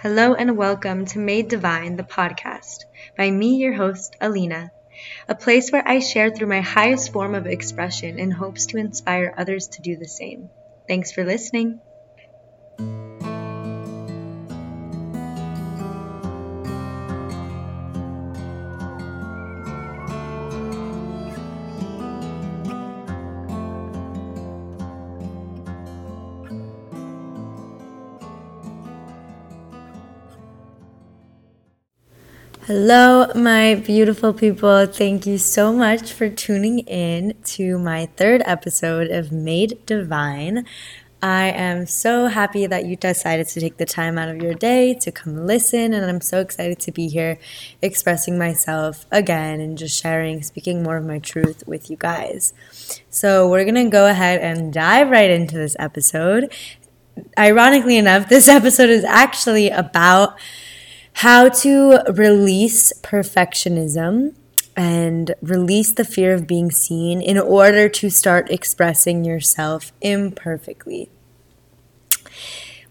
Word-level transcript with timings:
Hello 0.00 0.32
and 0.34 0.56
welcome 0.56 1.04
to 1.06 1.18
Made 1.18 1.48
Divine, 1.48 1.96
the 1.96 2.02
podcast, 2.02 2.86
by 3.18 3.30
me, 3.30 3.56
your 3.56 3.74
host, 3.74 4.16
Alina, 4.18 4.72
a 5.28 5.34
place 5.34 5.70
where 5.70 5.86
I 5.86 5.98
share 5.98 6.30
through 6.30 6.48
my 6.48 6.60
highest 6.62 7.12
form 7.12 7.34
of 7.34 7.46
expression 7.46 8.18
in 8.18 8.30
hopes 8.30 8.66
to 8.68 8.78
inspire 8.78 9.34
others 9.36 9.68
to 9.72 9.82
do 9.82 9.96
the 9.96 10.08
same. 10.08 10.50
Thanks 10.88 11.12
for 11.12 11.24
listening. 11.24 11.82
Hello, 32.68 33.32
my 33.34 33.76
beautiful 33.76 34.34
people. 34.34 34.84
Thank 34.84 35.24
you 35.24 35.38
so 35.38 35.72
much 35.72 36.12
for 36.12 36.28
tuning 36.28 36.80
in 36.80 37.32
to 37.56 37.78
my 37.78 38.10
third 38.18 38.42
episode 38.44 39.10
of 39.10 39.32
Made 39.32 39.78
Divine. 39.86 40.66
I 41.22 41.46
am 41.46 41.86
so 41.86 42.26
happy 42.26 42.66
that 42.66 42.84
you 42.84 42.94
decided 42.94 43.48
to 43.48 43.60
take 43.60 43.78
the 43.78 43.86
time 43.86 44.18
out 44.18 44.28
of 44.28 44.42
your 44.42 44.52
day 44.52 44.92
to 45.00 45.10
come 45.10 45.46
listen, 45.46 45.94
and 45.94 46.04
I'm 46.04 46.20
so 46.20 46.40
excited 46.40 46.78
to 46.80 46.92
be 46.92 47.08
here 47.08 47.38
expressing 47.80 48.36
myself 48.36 49.06
again 49.10 49.62
and 49.62 49.78
just 49.78 49.98
sharing, 49.98 50.42
speaking 50.42 50.82
more 50.82 50.98
of 50.98 51.06
my 51.06 51.20
truth 51.20 51.66
with 51.66 51.88
you 51.88 51.96
guys. 51.96 52.52
So, 53.08 53.48
we're 53.48 53.64
gonna 53.64 53.88
go 53.88 54.08
ahead 54.08 54.42
and 54.42 54.74
dive 54.74 55.08
right 55.08 55.30
into 55.30 55.56
this 55.56 55.74
episode. 55.78 56.52
Ironically 57.38 57.96
enough, 57.96 58.28
this 58.28 58.46
episode 58.60 58.90
is 58.90 59.04
actually 59.04 59.70
about 59.70 60.38
how 61.14 61.48
to 61.48 62.02
release 62.12 62.92
perfectionism 63.02 64.34
and 64.76 65.34
release 65.42 65.92
the 65.92 66.04
fear 66.04 66.32
of 66.32 66.46
being 66.46 66.70
seen 66.70 67.20
in 67.20 67.38
order 67.38 67.88
to 67.88 68.08
start 68.08 68.50
expressing 68.50 69.24
yourself 69.24 69.92
imperfectly. 70.00 71.10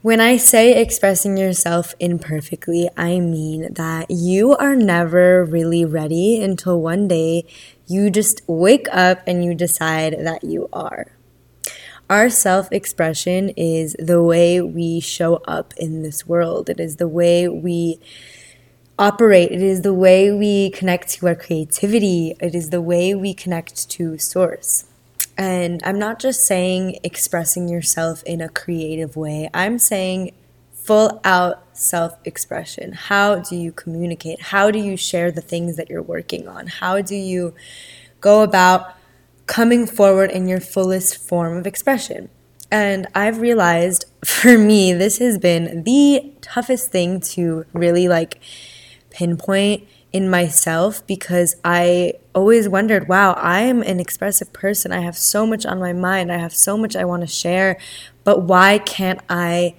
When 0.01 0.21
I 0.21 0.37
say 0.37 0.79
expressing 0.79 1.37
yourself 1.37 1.95
imperfectly, 1.99 2.89
I 2.95 3.19
mean 3.19 3.73
that 3.73 4.11
you 4.11 4.55
are 4.55 4.75
never 4.75 5.43
really 5.43 5.85
ready 5.85 6.41
until 6.41 6.79
one 6.79 7.07
day 7.07 7.45
you 7.87 8.09
just 8.09 8.41
wake 8.47 8.87
up 8.91 9.23
and 9.25 9.43
you 9.43 9.55
decide 9.55 10.15
that 10.19 10.43
you 10.43 10.69
are. 10.71 11.16
Our 12.09 12.29
self 12.29 12.71
expression 12.71 13.49
is 13.57 13.95
the 13.99 14.23
way 14.23 14.61
we 14.61 15.01
show 15.01 15.35
up 15.45 15.73
in 15.75 16.03
this 16.03 16.25
world. 16.25 16.69
It 16.69 16.79
is 16.79 16.95
the 16.95 17.07
way 17.07 17.49
we 17.49 17.99
operate. 18.97 19.51
It 19.51 19.61
is 19.61 19.81
the 19.81 19.93
way 19.93 20.31
we 20.31 20.69
connect 20.69 21.09
to 21.09 21.27
our 21.27 21.35
creativity. 21.35 22.33
It 22.39 22.55
is 22.55 22.69
the 22.69 22.81
way 22.81 23.13
we 23.13 23.33
connect 23.33 23.89
to 23.91 24.17
source. 24.17 24.85
And 25.37 25.81
I'm 25.83 25.99
not 25.99 26.19
just 26.19 26.45
saying 26.45 26.99
expressing 27.03 27.67
yourself 27.67 28.23
in 28.23 28.41
a 28.41 28.49
creative 28.49 29.15
way, 29.17 29.49
I'm 29.53 29.77
saying 29.77 30.31
full 30.73 31.19
out 31.25 31.77
self 31.77 32.17
expression. 32.23 32.93
How 32.93 33.39
do 33.39 33.57
you 33.57 33.73
communicate? 33.73 34.41
How 34.41 34.71
do 34.71 34.79
you 34.79 34.95
share 34.95 35.29
the 35.29 35.41
things 35.41 35.75
that 35.75 35.89
you're 35.89 36.01
working 36.01 36.47
on? 36.47 36.67
How 36.67 37.01
do 37.01 37.15
you 37.15 37.53
go 38.21 38.43
about 38.43 38.96
coming 39.47 39.87
forward 39.87 40.29
in 40.29 40.47
your 40.47 40.59
fullest 40.59 41.17
form 41.17 41.57
of 41.57 41.65
expression. 41.65 42.29
And 42.69 43.07
I've 43.15 43.39
realized 43.39 44.05
for 44.25 44.57
me, 44.57 44.93
this 44.93 45.17
has 45.19 45.37
been 45.37 45.83
the 45.83 46.33
toughest 46.41 46.91
thing 46.91 47.19
to 47.21 47.65
really 47.73 48.07
like 48.07 48.39
pinpoint 49.09 49.87
in 50.13 50.29
myself 50.29 51.05
because 51.07 51.55
I 51.63 52.13
always 52.33 52.69
wondered, 52.69 53.07
wow, 53.07 53.33
I'm 53.37 53.81
an 53.81 53.99
expressive 53.99 54.53
person. 54.53 54.91
I 54.91 55.01
have 55.01 55.17
so 55.17 55.45
much 55.45 55.65
on 55.65 55.79
my 55.79 55.93
mind. 55.93 56.31
I 56.31 56.37
have 56.37 56.53
so 56.53 56.77
much 56.77 56.95
I 56.95 57.05
want 57.05 57.21
to 57.21 57.27
share, 57.27 57.77
but 58.23 58.43
why 58.43 58.79
can't 58.79 59.19
I 59.29 59.75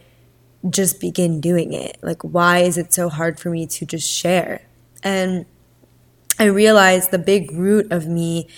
just 0.68 1.00
begin 1.00 1.40
doing 1.40 1.72
it? 1.72 1.98
Like, 2.02 2.22
why 2.22 2.58
is 2.58 2.76
it 2.76 2.92
so 2.92 3.08
hard 3.08 3.38
for 3.38 3.50
me 3.50 3.66
to 3.66 3.86
just 3.86 4.08
share? 4.10 4.62
And 5.02 5.46
I 6.38 6.44
realized 6.44 7.10
the 7.10 7.18
big 7.18 7.50
root 7.52 7.90
of 7.90 8.06
me 8.06 8.48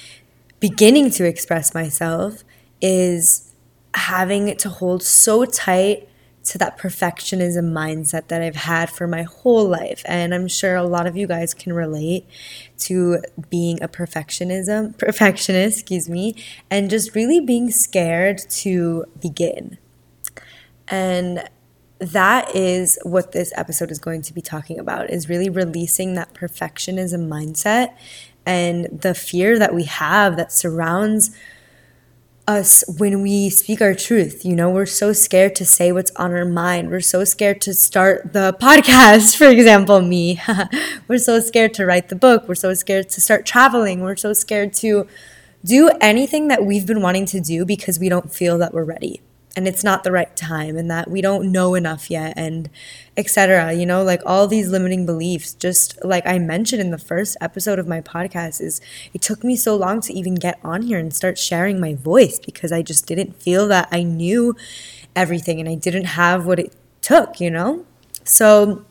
beginning 0.61 1.11
to 1.11 1.27
express 1.27 1.75
myself 1.75 2.45
is 2.81 3.53
having 3.95 4.57
to 4.57 4.69
hold 4.69 5.03
so 5.03 5.45
tight 5.45 6.09
to 6.43 6.59
that 6.59 6.79
perfectionism 6.79 7.73
mindset 7.73 8.29
that 8.29 8.43
I've 8.43 8.57
had 8.57 8.89
for 8.89 9.07
my 9.07 9.23
whole 9.23 9.69
life. 9.69 10.03
And 10.07 10.35
I'm 10.35 10.49
sure 10.49 10.75
a 10.75 10.85
lot 10.85 11.07
of 11.07 11.17
you 11.17 11.27
guys 11.27 11.53
can 11.53 11.73
relate 11.73 12.27
to 12.79 13.19
being 13.51 13.83
a 13.83 13.89
perfectionism 13.89 14.97
perfectionist, 14.99 15.81
excuse 15.81 16.09
me, 16.09 16.35
and 16.71 16.89
just 16.89 17.15
really 17.15 17.41
being 17.41 17.71
scared 17.71 18.39
to 18.51 19.05
begin. 19.21 19.79
And 20.89 21.49
that 21.99 22.57
is 22.57 22.99
what 23.03 23.33
this 23.33 23.53
episode 23.55 23.91
is 23.91 23.99
going 23.99 24.23
to 24.23 24.33
be 24.33 24.41
talking 24.41 24.79
about 24.79 25.11
is 25.11 25.29
really 25.29 25.51
releasing 25.51 26.15
that 26.15 26.33
perfectionism 26.33 27.29
mindset 27.29 27.95
and 28.51 28.87
the 28.91 29.15
fear 29.15 29.61
that 29.61 29.73
we 29.73 29.85
have 29.85 30.37
that 30.37 30.51
surrounds 30.51 31.31
us 32.49 32.83
when 32.99 33.23
we 33.23 33.49
speak 33.49 33.81
our 33.81 33.95
truth. 33.95 34.45
You 34.45 34.57
know, 34.57 34.69
we're 34.69 34.87
so 34.87 35.13
scared 35.13 35.55
to 35.55 35.65
say 35.65 35.93
what's 35.93 36.11
on 36.17 36.33
our 36.33 36.45
mind. 36.45 36.91
We're 36.91 36.99
so 36.99 37.23
scared 37.23 37.61
to 37.61 37.73
start 37.73 38.33
the 38.33 38.53
podcast, 38.61 39.37
for 39.37 39.47
example, 39.47 40.03
me. 40.03 40.41
we're 41.09 41.19
so 41.19 41.39
scared 41.39 41.75
to 41.75 41.87
write 41.87 42.09
the 42.09 42.17
book. 42.17 42.49
We're 42.49 42.57
so 42.57 42.75
scared 42.75 43.09
to 43.11 43.21
start 43.21 43.47
traveling. 43.47 44.01
We're 44.01 44.17
so 44.17 44.33
scared 44.33 44.73
to 44.83 45.07
do 45.65 45.93
anything 46.01 46.49
that 46.49 46.65
we've 46.65 46.87
been 46.87 47.03
wanting 47.03 47.27
to 47.27 47.41
do 47.41 47.65
because 47.65 48.01
we 48.01 48.09
don't 48.09 48.33
feel 48.33 48.59
that 48.59 48.75
we're 48.75 48.83
ready 48.83 49.21
and 49.57 49.67
it's 49.67 49.83
not 49.83 50.05
the 50.05 50.13
right 50.13 50.35
time 50.37 50.77
and 50.77 50.91
that 50.91 51.11
we 51.11 51.21
don't 51.21 51.51
know 51.51 51.75
enough 51.75 52.11
yet 52.11 52.33
and 52.37 52.71
etc 53.17 53.73
you 53.73 53.85
know 53.85 54.03
like 54.03 54.23
all 54.25 54.47
these 54.47 54.71
limiting 54.71 55.05
beliefs 55.05 55.55
just 55.55 56.03
like 56.05 56.25
i 56.27 56.39
mentioned 56.39 56.81
in 56.81 56.91
the 56.91 56.99
first 56.99 57.37
episode 57.41 57.79
of 57.79 57.87
my 57.87 58.01
podcast 58.01 58.61
is 58.61 58.81
it 59.13 59.21
took 59.21 59.43
me 59.43 59.57
so 59.57 59.75
long 59.75 60.01
to 60.01 60.13
even 60.13 60.35
get 60.35 60.59
on 60.63 60.83
here 60.83 60.99
and 60.99 61.15
start 61.15 61.39
sharing 61.39 61.81
my 61.81 61.95
voice 61.95 62.39
because 62.39 62.71
i 62.73 62.83
just 62.83 63.07
didn't 63.07 63.35
feel 63.43 63.67
that 63.67 63.89
i 63.91 64.03
knew 64.03 64.55
everything 65.17 65.59
and 65.59 65.69
i 65.69 65.75
didn't 65.75 66.05
have 66.05 66.47
what 66.47 66.59
it 66.59 66.73
took 67.03 67.41
you 67.41 67.51
know? 67.51 67.85
So 68.25 68.85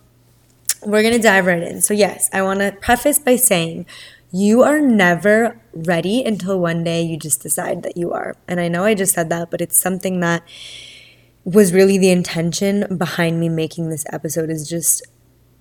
we're 0.85 1.01
going 1.01 1.13
to 1.13 1.21
dive 1.21 1.45
right 1.45 1.61
in. 1.61 1.81
So 1.81 1.93
yes 1.93 2.29
i 2.33 2.41
want 2.41 2.59
to 2.59 2.71
preface 2.81 3.19
by 3.19 3.35
saying 3.37 3.85
you 4.31 4.61
are 4.63 4.79
never 4.79 5.59
ready 5.73 6.23
until 6.23 6.59
one 6.59 6.83
day 6.83 7.01
you 7.01 7.17
just 7.17 7.41
decide 7.41 7.83
that 7.83 7.97
you 7.97 8.11
are. 8.11 8.35
And 8.47 8.59
I 8.59 8.67
know 8.67 8.83
I 8.83 8.93
just 8.93 9.13
said 9.13 9.29
that, 9.29 9.49
but 9.49 9.61
it's 9.61 9.79
something 9.79 10.19
that 10.19 10.43
was 11.43 11.73
really 11.73 11.97
the 11.97 12.11
intention 12.11 12.97
behind 12.97 13.39
me 13.39 13.49
making 13.49 13.89
this 13.89 14.05
episode 14.11 14.49
is 14.49 14.69
just 14.69 15.01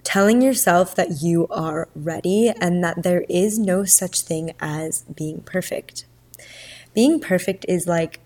telling 0.03 0.43
yourself 0.43 0.95
that 0.95 1.23
you 1.23 1.47
are 1.49 1.89
ready 1.95 2.53
and 2.61 2.83
that 2.84 3.03
there 3.03 3.25
is 3.28 3.59
no 3.59 3.84
such 3.84 4.21
thing 4.21 4.53
as 4.61 5.03
being 5.03 5.41
perfect. 5.43 6.05
Being 6.95 7.21
perfect 7.21 7.65
is 7.69 7.87
like, 7.87 8.21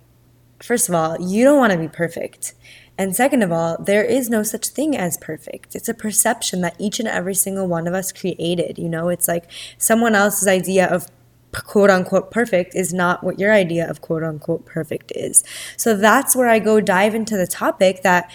first 0.60 0.88
of 0.88 0.94
all, 0.94 1.20
you 1.20 1.44
don't 1.44 1.58
want 1.58 1.72
to 1.72 1.78
be 1.78 1.88
perfect. 1.88 2.54
And 3.02 3.16
second 3.16 3.42
of 3.42 3.50
all, 3.50 3.78
there 3.82 4.04
is 4.04 4.30
no 4.30 4.44
such 4.44 4.68
thing 4.68 4.96
as 4.96 5.18
perfect. 5.18 5.74
It's 5.74 5.88
a 5.88 5.92
perception 5.92 6.60
that 6.60 6.76
each 6.78 7.00
and 7.00 7.08
every 7.08 7.34
single 7.34 7.66
one 7.66 7.88
of 7.88 7.94
us 7.94 8.12
created. 8.12 8.78
You 8.78 8.88
know, 8.88 9.08
it's 9.08 9.26
like 9.26 9.50
someone 9.76 10.14
else's 10.14 10.46
idea 10.46 10.86
of 10.86 11.08
quote 11.50 11.90
unquote 11.90 12.30
perfect 12.30 12.76
is 12.76 12.94
not 12.94 13.24
what 13.24 13.40
your 13.40 13.52
idea 13.52 13.90
of 13.90 14.00
quote 14.00 14.22
unquote 14.22 14.66
perfect 14.66 15.10
is. 15.16 15.42
So 15.76 15.96
that's 15.96 16.36
where 16.36 16.48
I 16.48 16.60
go 16.60 16.80
dive 16.80 17.12
into 17.12 17.36
the 17.36 17.48
topic 17.48 18.02
that 18.02 18.30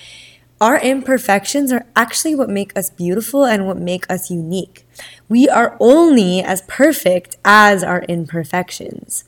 our 0.60 0.78
imperfections 0.82 1.72
are 1.72 1.86
actually 1.96 2.36
what 2.36 2.50
make 2.50 2.78
us 2.78 2.90
beautiful 2.90 3.46
and 3.46 3.68
what 3.68 3.78
make 3.78 4.06
us 4.12 4.30
unique. 4.30 4.86
We 5.30 5.48
are 5.48 5.78
only 5.80 6.42
as 6.42 6.62
perfect 6.64 7.38
as 7.46 7.86
our 7.86 8.02
imperfections. 8.10 9.24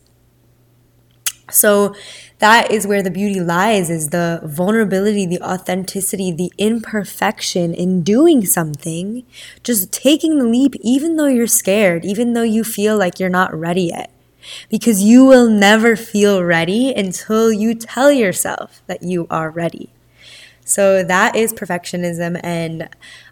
So 1.51 1.95
that 2.39 2.71
is 2.71 2.87
where 2.87 3.03
the 3.03 3.11
beauty 3.11 3.39
lies 3.39 3.89
is 3.89 4.09
the 4.09 4.41
vulnerability, 4.43 5.25
the 5.25 5.41
authenticity, 5.41 6.31
the 6.31 6.51
imperfection 6.57 7.73
in 7.73 8.01
doing 8.01 8.45
something, 8.45 9.23
just 9.63 9.91
taking 9.91 10.39
the 10.39 10.45
leap 10.45 10.75
even 10.81 11.17
though 11.17 11.27
you're 11.27 11.47
scared, 11.47 12.05
even 12.05 12.33
though 12.33 12.43
you 12.43 12.63
feel 12.63 12.97
like 12.97 13.19
you're 13.19 13.29
not 13.29 13.53
ready 13.53 13.83
yet. 13.83 14.11
Because 14.69 15.03
you 15.03 15.25
will 15.25 15.49
never 15.49 15.95
feel 15.97 16.43
ready 16.43 16.93
until 16.93 17.51
you 17.51 17.75
tell 17.75 18.11
yourself 18.11 18.81
that 18.87 19.03
you 19.03 19.27
are 19.29 19.49
ready. 19.49 19.89
So 20.63 21.03
that 21.03 21.35
is 21.35 21.51
perfectionism 21.51 22.39
and 22.43 22.89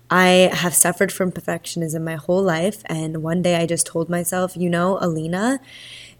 I 0.10 0.50
have 0.54 0.74
suffered 0.74 1.12
from 1.12 1.31
perfectionism 1.31 2.04
my 2.04 2.16
whole 2.16 2.42
life 2.42 2.81
and 2.88 3.22
one 3.22 3.42
day 3.42 3.56
I 3.56 3.66
just 3.66 3.86
told 3.86 4.10
myself, 4.10 4.58
you 4.58 4.69
know, 4.69 4.98
Alina, 5.02 5.60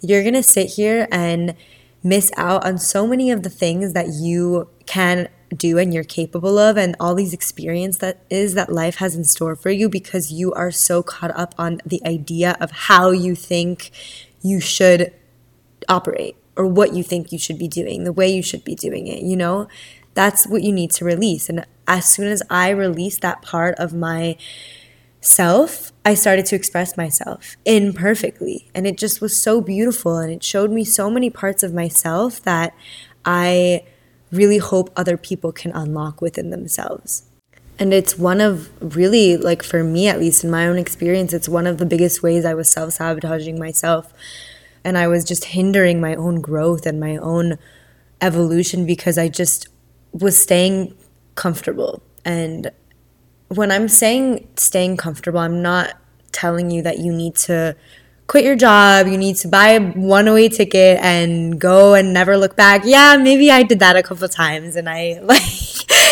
you're 0.02 0.22
going 0.22 0.36
to 0.36 0.44
sit 0.44 0.74
here 0.74 1.08
and 1.12 1.56
miss 2.04 2.32
out 2.38 2.66
on 2.66 2.78
so 2.78 3.08
many 3.08 3.32
of 3.32 3.44
the 3.44 3.50
things 3.50 3.94
that 3.94 4.08
you 4.08 4.70
can 4.86 5.28
do 5.56 5.78
and 5.78 5.94
you're 5.94 6.04
capable 6.04 6.58
of 6.58 6.78
and 6.78 6.96
all 7.00 7.16
these 7.16 7.34
experience 7.34 7.98
that 8.00 8.20
is 8.30 8.54
that 8.54 8.72
life 8.72 8.98
has 8.98 9.16
in 9.16 9.24
store 9.24 9.56
for 9.56 9.70
you 9.70 9.88
because 9.88 10.32
you 10.32 10.54
are 10.54 10.72
so 10.72 11.02
caught 11.02 11.32
up 11.38 11.56
on 11.58 11.80
the 11.86 12.02
idea 12.06 12.58
of 12.60 12.72
how 12.72 13.12
you 13.12 13.34
think 13.34 13.92
you 14.42 14.60
should 14.60 15.14
operate 15.88 16.36
or 16.56 16.66
what 16.66 16.94
you 16.94 17.04
think 17.04 17.32
you 17.32 17.40
should 17.40 17.58
be 17.58 17.68
doing, 17.68 18.04
the 18.04 18.12
way 18.12 18.28
you 18.28 18.42
should 18.42 18.64
be 18.64 18.76
doing 18.76 19.08
it, 19.08 19.22
you 19.22 19.36
know? 19.36 19.68
That's 20.16 20.48
what 20.48 20.64
you 20.64 20.72
need 20.72 20.92
to 20.92 21.06
release. 21.06 21.48
And 21.48 21.66
as 21.88 22.10
soon 22.10 22.28
as 22.28 22.42
I 22.50 22.70
release 22.70 23.20
that 23.20 23.44
part 23.44 23.76
of 23.76 23.94
my 23.94 24.36
self, 25.22 25.92
I 26.06 26.14
started 26.14 26.46
to 26.48 26.56
express 26.56 26.96
myself 26.98 27.58
imperfectly. 27.66 28.70
And 28.74 28.88
it 28.88 28.98
just 28.98 29.22
was 29.22 29.40
so 29.42 29.62
beautiful. 29.62 30.18
And 30.18 30.32
it 30.32 30.44
showed 30.44 30.72
me 30.72 30.84
so 30.84 31.10
many 31.10 31.30
parts 31.30 31.64
of 31.64 31.74
myself 31.74 32.42
that 32.44 32.74
I 33.26 33.84
really 34.32 34.58
hope 34.58 34.92
other 34.96 35.18
people 35.18 35.52
can 35.52 35.72
unlock 35.72 36.22
within 36.22 36.50
themselves. 36.50 37.24
And 37.80 37.94
it's 37.94 38.18
one 38.18 38.42
of 38.42 38.70
really, 38.82 39.38
like 39.38 39.62
for 39.62 39.84
me 39.84 40.08
at 40.08 40.20
least, 40.20 40.44
in 40.44 40.50
my 40.50 40.68
own 40.68 40.78
experience, 40.78 41.34
it's 41.34 41.48
one 41.48 41.68
of 41.68 41.78
the 41.78 41.86
biggest 41.86 42.24
ways 42.24 42.44
I 42.44 42.54
was 42.54 42.70
self 42.70 42.94
sabotaging 42.94 43.60
myself. 43.60 44.14
And 44.84 44.98
I 44.98 45.08
was 45.08 45.24
just 45.24 45.46
hindering 45.46 46.02
my 46.02 46.16
own 46.16 46.42
growth 46.42 46.86
and 46.86 47.00
my 47.00 47.18
own 47.18 47.58
evolution 48.22 48.86
because 48.86 49.18
I 49.18 49.28
just 49.28 49.68
was 50.12 50.38
staying 50.38 50.96
comfortable. 51.36 52.02
And 52.26 52.72
when 53.50 53.72
I'm 53.72 53.88
saying 53.88 54.48
staying 54.56 54.98
comfortable, 54.98 55.40
I'm 55.40 55.62
not 55.62 55.94
telling 56.32 56.70
you 56.70 56.82
that 56.84 57.00
you 57.00 57.14
need 57.14 57.36
to 57.36 57.76
quit 58.28 58.44
your 58.44 58.56
job, 58.56 59.08
you 59.08 59.18
need 59.18 59.38
to 59.38 59.48
buy 59.48 59.70
a 59.70 59.82
one 59.82 60.32
way 60.34 60.50
ticket 60.50 61.00
and 61.02 61.60
go 61.60 61.94
and 61.94 62.14
never 62.14 62.38
look 62.38 62.56
back. 62.56 62.82
Yeah, 62.84 63.18
maybe 63.18 63.50
I 63.50 63.64
did 63.64 63.80
that 63.80 63.96
a 63.96 64.04
couple 64.04 64.28
times 64.28 64.76
and 64.76 64.90
I 64.90 65.20
like 65.24 65.42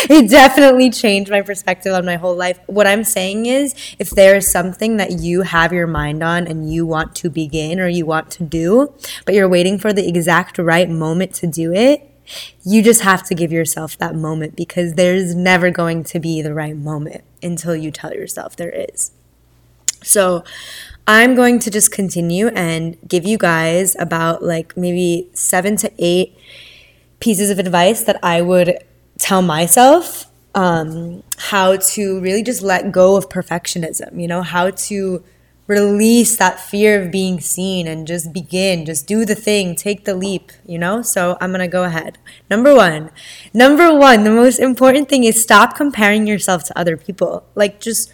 it 0.08 0.30
definitely 0.30 0.90
changed 0.90 1.30
my 1.30 1.42
perspective 1.42 1.92
on 1.92 2.06
my 2.06 2.16
whole 2.16 2.34
life. 2.34 2.58
What 2.66 2.86
I'm 2.86 3.04
saying 3.04 3.46
is 3.46 3.74
if 3.98 4.10
there 4.10 4.34
is 4.34 4.50
something 4.50 4.96
that 4.96 5.12
you 5.12 5.42
have 5.42 5.72
your 5.72 5.86
mind 5.86 6.22
on 6.22 6.46
and 6.46 6.72
you 6.72 6.86
want 6.86 7.14
to 7.16 7.30
begin 7.30 7.78
or 7.80 7.88
you 7.88 8.06
want 8.06 8.30
to 8.32 8.44
do, 8.44 8.94
but 9.26 9.34
you're 9.34 9.48
waiting 9.48 9.78
for 9.78 9.92
the 9.92 10.08
exact 10.08 10.58
right 10.58 10.88
moment 10.88 11.34
to 11.34 11.46
do 11.46 11.72
it, 11.74 12.10
you 12.64 12.82
just 12.82 13.02
have 13.02 13.22
to 13.24 13.34
give 13.34 13.52
yourself 13.52 13.96
that 13.98 14.14
moment 14.14 14.56
because 14.56 14.94
there's 14.94 15.34
never 15.34 15.70
going 15.70 16.04
to 16.04 16.20
be 16.20 16.42
the 16.42 16.54
right 16.54 16.76
moment 16.76 17.24
until 17.42 17.74
you 17.76 17.90
tell 17.90 18.12
yourself 18.12 18.56
there 18.56 18.70
is. 18.70 19.12
So, 20.02 20.44
I'm 21.08 21.36
going 21.36 21.60
to 21.60 21.70
just 21.70 21.92
continue 21.92 22.48
and 22.48 22.96
give 23.06 23.24
you 23.24 23.38
guys 23.38 23.94
about 23.98 24.42
like 24.42 24.76
maybe 24.76 25.28
seven 25.34 25.76
to 25.76 25.92
eight 25.98 26.36
pieces 27.20 27.48
of 27.48 27.60
advice 27.60 28.02
that 28.04 28.18
I 28.24 28.42
would 28.42 28.78
tell 29.18 29.40
myself 29.40 30.26
um, 30.56 31.22
how 31.38 31.76
to 31.76 32.20
really 32.20 32.42
just 32.42 32.62
let 32.62 32.90
go 32.90 33.16
of 33.16 33.28
perfectionism, 33.28 34.20
you 34.20 34.26
know, 34.26 34.42
how 34.42 34.70
to 34.70 35.22
release 35.66 36.36
that 36.36 36.60
fear 36.60 37.02
of 37.02 37.10
being 37.10 37.40
seen 37.40 37.86
and 37.88 38.06
just 38.06 38.32
begin, 38.32 38.84
just 38.84 39.06
do 39.06 39.24
the 39.24 39.34
thing, 39.34 39.74
take 39.74 40.04
the 40.04 40.14
leap, 40.14 40.52
you 40.64 40.78
know? 40.78 41.02
So 41.02 41.36
I'm 41.40 41.50
gonna 41.50 41.68
go 41.68 41.84
ahead. 41.84 42.18
Number 42.48 42.74
one, 42.74 43.10
number 43.52 43.92
one, 43.92 44.24
the 44.24 44.30
most 44.30 44.58
important 44.58 45.08
thing 45.08 45.24
is 45.24 45.42
stop 45.42 45.76
comparing 45.76 46.26
yourself 46.26 46.64
to 46.64 46.78
other 46.78 46.96
people. 46.96 47.44
Like, 47.54 47.80
just, 47.80 48.12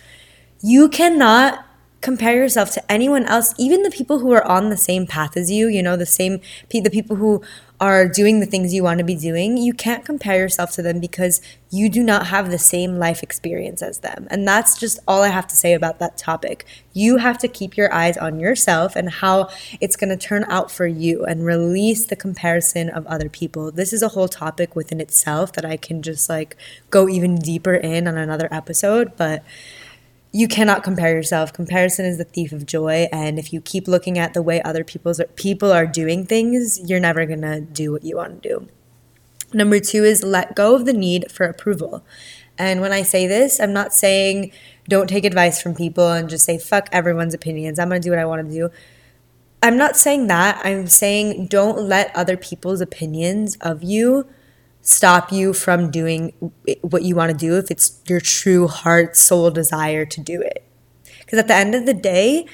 you 0.63 0.89
cannot 0.89 1.67
compare 2.01 2.35
yourself 2.35 2.73
to 2.73 2.93
anyone 2.93 3.25
else, 3.27 3.55
even 3.59 3.83
the 3.83 3.91
people 3.91 4.19
who 4.19 4.33
are 4.33 4.45
on 4.45 4.71
the 4.71 4.77
same 4.77 5.07
path 5.07 5.37
as 5.37 5.51
you, 5.51 5.69
you 5.69 5.83
know, 5.83 5.97
the 5.97 6.07
same, 6.07 6.41
the 6.71 6.91
people 6.91 7.17
who 7.17 7.43
are 7.83 8.07
doing 8.07 8.39
the 8.39 8.47
things 8.47 8.73
you 8.73 8.85
want 8.85 8.99
to 8.99 9.05
be 9.05 9.17
doing, 9.17 9.57
you 9.57 9.75
can't 9.75 10.05
compare 10.05 10.39
yourself 10.39 10.71
to 10.71 10.83
them 10.83 11.01
because 11.01 11.41
you 11.69 11.89
do 11.89 12.01
not 12.01 12.29
have 12.29 12.49
the 12.49 12.59
same 12.59 12.95
life 12.95 13.25
experience 13.25 13.83
as 13.83 13.99
them. 13.99 14.29
And 14.31 14.47
that's 14.47 14.79
just 14.79 15.01
all 15.09 15.25
I 15.25 15.31
have 15.31 15.49
to 15.49 15.57
say 15.57 15.73
about 15.75 15.99
that 15.99 16.17
topic. 16.17 16.65
You 16.93 17.17
have 17.17 17.39
to 17.39 17.49
keep 17.49 17.77
your 17.77 17.93
eyes 17.93 18.17
on 18.17 18.39
yourself 18.39 18.95
and 18.95 19.11
how 19.11 19.49
it's 19.81 19.97
going 19.97 20.17
to 20.17 20.17
turn 20.17 20.45
out 20.45 20.71
for 20.71 20.87
you 20.87 21.25
and 21.25 21.45
release 21.45 22.07
the 22.07 22.15
comparison 22.15 22.89
of 22.89 23.05
other 23.09 23.29
people. 23.29 23.73
This 23.73 23.93
is 23.93 24.01
a 24.01 24.11
whole 24.11 24.29
topic 24.29 24.77
within 24.77 25.01
itself 25.01 25.53
that 25.55 25.65
I 25.65 25.77
can 25.77 26.03
just 26.03 26.29
like 26.29 26.57
go 26.91 27.09
even 27.09 27.35
deeper 27.35 27.75
in 27.75 28.07
on 28.07 28.17
another 28.17 28.47
episode, 28.53 29.17
but 29.17 29.43
you 30.33 30.49
cannot 30.49 30.83
compare 30.83 31.15
yourself. 31.15 31.53
Comparison 31.53 32.07
is 32.07 32.17
the 32.17 32.25
thief 32.25 32.53
of 32.53 32.65
joy, 32.65 33.07
and 33.13 33.39
if 33.39 33.53
you 33.53 33.61
keep 33.61 33.87
looking 33.87 34.19
at 34.19 34.33
the 34.33 34.43
way 34.43 34.63
other 34.63 34.83
people's 34.83 35.21
people 35.37 35.71
are 35.71 35.87
doing 35.87 36.25
things, 36.25 36.81
you're 36.89 37.01
never 37.01 37.27
gonna 37.27 37.61
do 37.61 37.93
what 37.93 38.03
you 38.03 38.17
want 38.17 38.43
to 38.43 38.49
do. 38.49 38.69
Number 39.53 39.79
two 39.79 40.05
is 40.05 40.23
let 40.23 40.57
go 40.57 40.75
of 40.75 40.87
the 40.87 40.95
need 40.95 41.31
for 41.31 41.45
approval. 41.45 42.03
And 42.57 42.81
when 42.81 42.93
I 42.93 43.03
say 43.03 43.27
this, 43.27 43.61
I'm 43.61 43.75
not 43.75 43.93
saying 43.93 44.53
don't 44.89 45.09
take 45.09 45.25
advice 45.25 45.61
from 45.61 45.75
people 45.75 46.09
and 46.11 46.29
just 46.29 46.47
say 46.47 46.59
fuck 46.59 46.89
everyone's 46.91 47.35
opinions. 47.35 47.79
I'm 47.79 47.89
gonna 47.89 48.01
do 48.01 48.11
what 48.11 48.19
I 48.19 48.25
want 48.25 48.49
to 48.49 48.55
do. 48.55 48.71
I'm 49.63 49.77
not 49.77 49.97
saying 49.97 50.27
that. 50.29 50.61
I'm 50.65 50.87
saying 50.87 51.47
don't 51.47 51.79
let 51.79 52.15
other 52.17 52.37
people's 52.37 52.81
opinions 52.81 53.57
of 53.61 53.83
you 53.83 54.27
stop 54.83 55.33
you 55.33 55.53
from 55.53 55.91
doing 55.91 56.33
what 56.83 57.03
you 57.03 57.15
want 57.15 57.31
to 57.31 57.37
do 57.37 57.57
if 57.57 57.71
it's 57.71 58.01
your 58.07 58.21
true 58.21 58.69
heart, 58.69 59.17
soul 59.17 59.51
desire 59.51 60.05
to 60.05 60.21
do 60.21 60.43
it. 60.43 60.65
Because 61.21 61.39
at 61.39 61.49
the 61.49 61.55
end 61.55 61.75
of 61.75 61.87
the 61.87 61.95
day, 61.95 62.47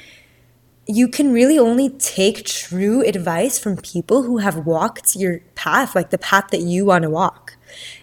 you 0.87 1.09
can 1.09 1.33
really 1.33 1.59
only 1.59 1.91
take 1.91 2.47
true 2.47 3.03
advice 3.05 3.59
from 3.59 3.77
people 3.77 4.23
who 4.23 4.39
have 4.39 4.67
walked 4.67 5.17
your 5.17 5.41
path, 5.55 5.95
like 5.95 6.11
the 6.11 6.19
path 6.19 6.49
that 6.51 6.61
you 6.61 6.87
want 6.87 7.03
to 7.03 7.11
walk. 7.11 7.57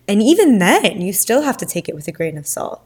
And 0.07 0.21
even 0.21 0.59
then, 0.59 1.01
you 1.01 1.13
still 1.13 1.43
have 1.43 1.57
to 1.57 1.65
take 1.65 1.87
it 1.87 1.95
with 1.95 2.07
a 2.07 2.11
grain 2.11 2.37
of 2.37 2.45
salt. 2.45 2.81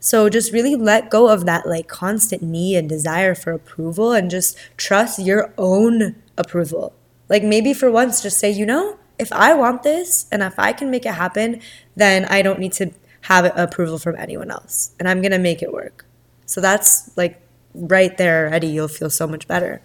So 0.00 0.28
just 0.28 0.52
really 0.52 0.76
let 0.76 1.10
go 1.10 1.28
of 1.28 1.44
that 1.46 1.66
like 1.66 1.88
constant 1.88 2.42
need 2.42 2.76
and 2.76 2.88
desire 2.88 3.34
for 3.34 3.52
approval 3.52 4.12
and 4.12 4.30
just 4.30 4.56
trust 4.76 5.18
your 5.18 5.52
own 5.58 6.16
approval. 6.36 6.94
Like 7.28 7.42
maybe 7.42 7.74
for 7.74 7.90
once, 7.90 8.22
just 8.22 8.38
say, 8.38 8.50
you 8.50 8.64
know, 8.64 8.98
if 9.18 9.32
I 9.32 9.54
want 9.54 9.82
this 9.82 10.26
and 10.30 10.42
if 10.42 10.58
I 10.58 10.72
can 10.72 10.90
make 10.90 11.06
it 11.06 11.14
happen, 11.14 11.60
then 11.96 12.24
I 12.26 12.42
don't 12.42 12.58
need 12.58 12.72
to 12.74 12.90
have 13.22 13.50
approval 13.56 13.98
from 13.98 14.16
anyone 14.16 14.50
else. 14.50 14.92
And 14.98 15.08
I'm 15.08 15.20
going 15.20 15.32
to 15.32 15.38
make 15.38 15.62
it 15.62 15.72
work. 15.72 16.06
So 16.46 16.60
that's 16.60 17.16
like 17.16 17.40
right 17.74 18.16
there 18.16 18.46
already. 18.46 18.68
You'll 18.68 18.88
feel 18.88 19.10
so 19.10 19.26
much 19.26 19.46
better. 19.46 19.82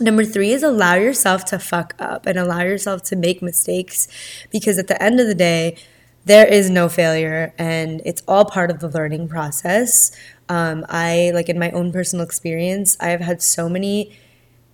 Number 0.00 0.24
three 0.24 0.52
is 0.52 0.62
allow 0.62 0.94
yourself 0.94 1.44
to 1.46 1.58
fuck 1.58 1.94
up 1.98 2.26
and 2.26 2.38
allow 2.38 2.60
yourself 2.60 3.02
to 3.04 3.16
make 3.16 3.42
mistakes 3.42 4.06
because 4.50 4.78
at 4.78 4.86
the 4.86 5.02
end 5.02 5.18
of 5.18 5.26
the 5.26 5.34
day, 5.34 5.76
there 6.24 6.46
is 6.46 6.70
no 6.70 6.88
failure 6.88 7.52
and 7.58 8.00
it's 8.04 8.22
all 8.28 8.44
part 8.44 8.70
of 8.70 8.80
the 8.80 8.88
learning 8.88 9.28
process. 9.28 10.12
Um, 10.48 10.86
I, 10.88 11.32
like 11.34 11.48
in 11.48 11.58
my 11.58 11.70
own 11.72 11.90
personal 11.90 12.24
experience, 12.24 12.96
I 13.00 13.08
have 13.08 13.20
had 13.20 13.42
so 13.42 13.68
many 13.68 14.16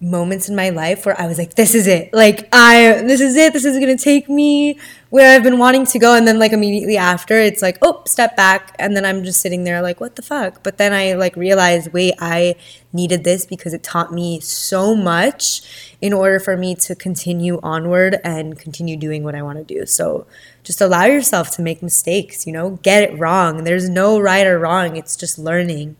moments 0.00 0.48
in 0.48 0.56
my 0.56 0.68
life 0.68 1.06
where 1.06 1.18
I 1.18 1.26
was 1.26 1.38
like, 1.38 1.54
this 1.54 1.74
is 1.74 1.86
it. 1.86 2.12
Like, 2.12 2.48
I, 2.52 3.02
this 3.06 3.20
is 3.20 3.36
it. 3.36 3.52
This 3.52 3.64
is 3.64 3.78
going 3.78 3.96
to 3.96 4.02
take 4.02 4.28
me 4.28 4.78
where 5.08 5.34
I've 5.34 5.42
been 5.42 5.58
wanting 5.58 5.86
to 5.86 5.98
go. 5.98 6.14
And 6.14 6.26
then, 6.26 6.38
like, 6.38 6.52
immediately 6.52 6.96
after, 6.96 7.38
it's 7.38 7.62
like, 7.62 7.78
oh, 7.80 8.02
step 8.04 8.36
back. 8.36 8.74
And 8.78 8.96
then 8.96 9.04
I'm 9.04 9.24
just 9.24 9.40
sitting 9.40 9.64
there, 9.64 9.80
like, 9.80 10.00
what 10.00 10.16
the 10.16 10.22
fuck? 10.22 10.62
But 10.62 10.76
then 10.76 10.92
I, 10.92 11.14
like, 11.14 11.36
realized, 11.36 11.92
wait, 11.92 12.14
I 12.18 12.56
needed 12.92 13.24
this 13.24 13.46
because 13.46 13.72
it 13.72 13.82
taught 13.82 14.12
me 14.12 14.40
so 14.40 14.94
much 14.94 15.96
in 16.00 16.12
order 16.12 16.38
for 16.38 16.56
me 16.56 16.74
to 16.74 16.94
continue 16.94 17.58
onward 17.62 18.18
and 18.24 18.58
continue 18.58 18.96
doing 18.96 19.22
what 19.22 19.34
I 19.34 19.42
want 19.42 19.56
to 19.58 19.64
do. 19.64 19.86
So 19.86 20.26
just 20.62 20.80
allow 20.80 21.04
yourself 21.04 21.50
to 21.52 21.62
make 21.62 21.82
mistakes, 21.82 22.46
you 22.46 22.52
know, 22.52 22.78
get 22.82 23.02
it 23.02 23.18
wrong. 23.18 23.64
There's 23.64 23.88
no 23.88 24.18
right 24.18 24.46
or 24.46 24.58
wrong, 24.58 24.96
it's 24.96 25.16
just 25.16 25.38
learning. 25.38 25.96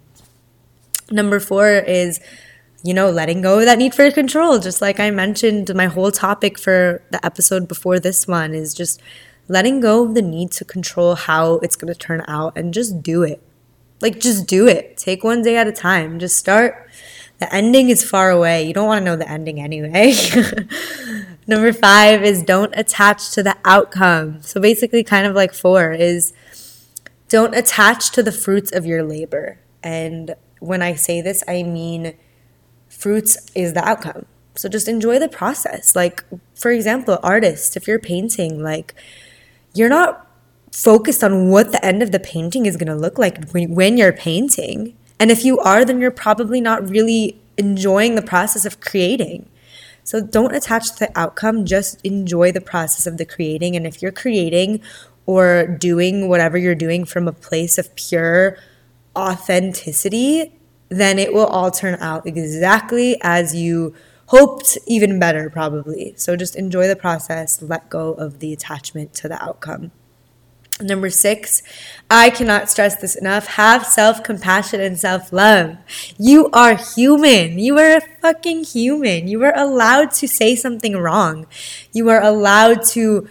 Number 1.10 1.38
four 1.38 1.68
is 1.68 2.20
you 2.84 2.92
know, 2.92 3.10
letting 3.10 3.40
go 3.40 3.58
of 3.58 3.64
that 3.64 3.78
need 3.78 3.94
for 3.94 4.10
control. 4.10 4.58
Just 4.58 4.82
like 4.82 5.00
I 5.00 5.10
mentioned, 5.10 5.74
my 5.74 5.86
whole 5.86 6.12
topic 6.12 6.58
for 6.58 7.02
the 7.10 7.24
episode 7.24 7.66
before 7.66 7.98
this 7.98 8.28
one 8.28 8.54
is 8.54 8.74
just 8.74 9.00
letting 9.48 9.80
go 9.80 10.04
of 10.04 10.14
the 10.14 10.20
need 10.20 10.52
to 10.52 10.66
control 10.66 11.14
how 11.14 11.54
it's 11.54 11.76
going 11.76 11.92
to 11.92 11.98
turn 11.98 12.22
out 12.28 12.56
and 12.58 12.74
just 12.74 13.02
do 13.02 13.22
it. 13.22 13.42
Like, 14.02 14.20
just 14.20 14.46
do 14.46 14.68
it. 14.68 14.98
Take 14.98 15.24
one 15.24 15.40
day 15.40 15.56
at 15.56 15.66
a 15.66 15.72
time. 15.72 16.18
Just 16.18 16.36
start. 16.36 16.90
The 17.38 17.52
ending 17.54 17.88
is 17.88 18.04
far 18.04 18.30
away. 18.30 18.66
You 18.66 18.74
don't 18.74 18.86
want 18.86 19.00
to 19.00 19.04
know 19.04 19.16
the 19.16 19.30
ending 19.30 19.60
anyway. 19.60 20.12
Number 21.46 21.72
five 21.72 22.22
is 22.22 22.42
don't 22.42 22.74
attach 22.76 23.30
to 23.30 23.42
the 23.42 23.56
outcome. 23.64 24.42
So, 24.42 24.60
basically, 24.60 25.02
kind 25.04 25.26
of 25.26 25.34
like 25.34 25.54
four 25.54 25.92
is 25.92 26.34
don't 27.30 27.54
attach 27.54 28.10
to 28.12 28.22
the 28.22 28.30
fruits 28.30 28.72
of 28.72 28.84
your 28.84 29.02
labor. 29.02 29.58
And 29.82 30.34
when 30.60 30.82
I 30.82 30.94
say 30.94 31.22
this, 31.22 31.42
I 31.48 31.62
mean, 31.62 32.14
fruits 33.04 33.36
is 33.54 33.74
the 33.74 33.86
outcome. 33.86 34.24
So 34.54 34.66
just 34.66 34.88
enjoy 34.88 35.18
the 35.18 35.28
process. 35.28 35.94
Like, 35.94 36.24
for 36.54 36.70
example, 36.70 37.18
artists, 37.22 37.76
if 37.76 37.86
you're 37.86 37.98
painting, 37.98 38.62
like, 38.62 38.94
you're 39.74 39.90
not 39.90 40.26
focused 40.72 41.22
on 41.22 41.50
what 41.50 41.70
the 41.70 41.84
end 41.84 42.02
of 42.02 42.12
the 42.12 42.18
painting 42.18 42.64
is 42.64 42.78
going 42.78 42.88
to 42.88 42.94
look 42.94 43.18
like 43.18 43.50
when, 43.50 43.98
you're 43.98 44.14
painting. 44.14 44.96
And 45.20 45.30
if 45.30 45.44
you 45.44 45.58
are, 45.58 45.84
then 45.84 46.00
you're 46.00 46.10
probably 46.10 46.62
not 46.62 46.88
really 46.88 47.38
enjoying 47.58 48.14
the 48.14 48.22
process 48.22 48.64
of 48.64 48.80
creating. 48.80 49.50
So 50.02 50.22
don't 50.22 50.56
attach 50.56 50.92
to 50.92 51.00
the 51.00 51.10
outcome, 51.14 51.66
just 51.66 52.00
enjoy 52.06 52.52
the 52.52 52.62
process 52.62 53.06
of 53.06 53.18
the 53.18 53.26
creating. 53.26 53.76
And 53.76 53.86
if 53.86 54.00
you're 54.00 54.12
creating 54.12 54.80
or 55.26 55.66
doing 55.66 56.30
whatever 56.30 56.56
you're 56.56 56.74
doing 56.74 57.04
from 57.04 57.28
a 57.28 57.32
place 57.32 57.76
of 57.76 57.94
pure 57.96 58.56
authenticity, 59.14 60.54
then 61.00 61.18
it 61.18 61.32
will 61.32 61.46
all 61.46 61.70
turn 61.70 61.96
out 62.00 62.26
exactly 62.26 63.18
as 63.22 63.54
you 63.54 63.94
hoped, 64.26 64.78
even 64.86 65.18
better, 65.18 65.50
probably. 65.50 66.14
So 66.16 66.36
just 66.36 66.56
enjoy 66.56 66.88
the 66.88 66.96
process, 66.96 67.60
let 67.62 67.90
go 67.90 68.14
of 68.14 68.38
the 68.38 68.52
attachment 68.52 69.14
to 69.14 69.28
the 69.28 69.42
outcome. 69.42 69.92
Number 70.80 71.08
six, 71.08 71.62
I 72.10 72.30
cannot 72.30 72.68
stress 72.68 72.96
this 72.96 73.14
enough. 73.14 73.46
Have 73.46 73.86
self 73.86 74.24
compassion 74.24 74.80
and 74.80 74.98
self 74.98 75.32
love. 75.32 75.76
You 76.18 76.50
are 76.52 76.74
human. 76.74 77.60
You 77.60 77.78
are 77.78 77.98
a 77.98 78.00
fucking 78.20 78.64
human. 78.64 79.28
You 79.28 79.44
are 79.44 79.56
allowed 79.56 80.10
to 80.14 80.26
say 80.26 80.56
something 80.56 80.96
wrong. 80.96 81.46
You 81.92 82.08
are 82.08 82.20
allowed 82.20 82.82
to 82.86 83.28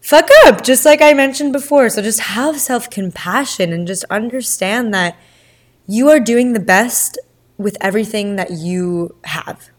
fuck 0.00 0.28
up, 0.44 0.64
just 0.64 0.84
like 0.84 1.00
I 1.00 1.14
mentioned 1.14 1.52
before. 1.52 1.88
So 1.88 2.02
just 2.02 2.18
have 2.18 2.60
self 2.60 2.90
compassion 2.90 3.72
and 3.72 3.86
just 3.86 4.04
understand 4.10 4.92
that 4.92 5.16
you 5.86 6.08
are 6.10 6.20
doing 6.20 6.52
the 6.52 6.60
best 6.60 7.18
with 7.58 7.76
everything 7.80 8.36
that 8.36 8.50
you 8.50 9.14
have. 9.24 9.70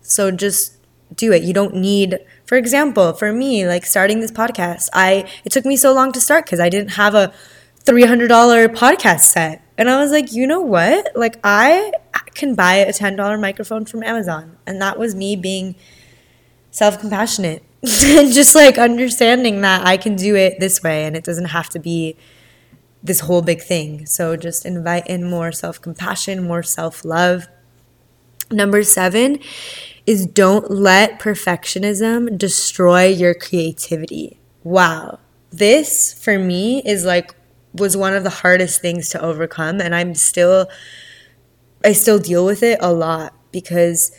So 0.00 0.30
just 0.30 0.76
do 1.14 1.32
it. 1.32 1.42
You 1.42 1.52
don't 1.52 1.74
need, 1.74 2.18
for 2.46 2.56
example, 2.56 3.12
for 3.12 3.32
me, 3.32 3.66
like 3.66 3.84
starting 3.86 4.20
this 4.20 4.32
podcast, 4.32 4.88
I 4.92 5.28
it 5.44 5.52
took 5.52 5.64
me 5.64 5.76
so 5.76 5.92
long 5.92 6.12
to 6.12 6.20
start 6.20 6.44
because 6.44 6.60
I 6.60 6.68
didn't 6.68 6.92
have 6.92 7.14
a 7.14 7.32
$300 7.84 8.28
podcast 8.74 9.20
set. 9.20 9.62
And 9.78 9.90
I 9.90 10.00
was 10.00 10.12
like, 10.12 10.32
you 10.32 10.46
know 10.46 10.60
what? 10.60 11.10
Like, 11.16 11.38
I 11.42 11.92
can 12.34 12.54
buy 12.54 12.74
a 12.74 12.92
$10 12.92 13.40
microphone 13.40 13.84
from 13.84 14.02
Amazon. 14.02 14.56
And 14.66 14.80
that 14.80 14.98
was 14.98 15.14
me 15.14 15.34
being 15.34 15.74
self 16.70 16.98
compassionate 17.00 17.62
and 17.82 18.32
just 18.32 18.54
like 18.54 18.78
understanding 18.78 19.60
that 19.62 19.84
I 19.86 19.96
can 19.96 20.16
do 20.16 20.34
it 20.36 20.60
this 20.60 20.82
way 20.82 21.04
and 21.04 21.16
it 21.16 21.24
doesn't 21.24 21.46
have 21.46 21.68
to 21.70 21.78
be 21.78 22.16
this 23.02 23.20
whole 23.20 23.42
big 23.42 23.62
thing. 23.62 24.06
So 24.06 24.36
just 24.36 24.64
invite 24.64 25.06
in 25.06 25.28
more 25.28 25.52
self 25.52 25.80
compassion, 25.80 26.44
more 26.44 26.62
self 26.62 27.04
love. 27.04 27.48
Number 28.50 28.82
seven 28.82 29.38
is 30.06 30.26
don't 30.26 30.70
let 30.70 31.18
perfectionism 31.18 32.36
destroy 32.36 33.06
your 33.06 33.34
creativity. 33.34 34.38
Wow. 34.64 35.18
This 35.50 36.12
for 36.12 36.38
me 36.38 36.82
is 36.84 37.04
like 37.04 37.34
was 37.74 37.96
one 37.96 38.14
of 38.14 38.22
the 38.22 38.30
hardest 38.30 38.80
things 38.80 39.08
to 39.10 39.20
overcome 39.20 39.80
and 39.80 39.94
I'm 39.94 40.14
still 40.14 40.68
I 41.84 41.92
still 41.92 42.18
deal 42.18 42.44
with 42.44 42.62
it 42.62 42.78
a 42.80 42.92
lot 42.92 43.34
because 43.50 44.12